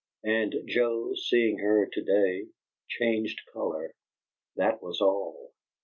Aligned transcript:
And 0.25 0.55
Joe, 0.65 1.13
seeing 1.13 1.59
her 1.59 1.85
to 1.85 2.01
day, 2.03 2.47
changed 2.89 3.41
color; 3.53 3.93
that 4.55 4.81
was 4.81 4.99
all! 4.99 5.53